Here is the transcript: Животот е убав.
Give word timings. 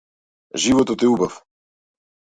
Животот 0.63 1.05
е 1.09 1.13
убав. 1.13 1.39